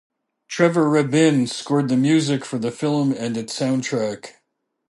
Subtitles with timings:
[0.47, 4.31] Trevor Rabin scored the music for the film and its soundtrack.